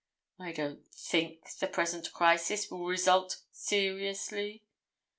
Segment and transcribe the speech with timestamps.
[0.39, 4.63] I don't think the present crisis will result seriously.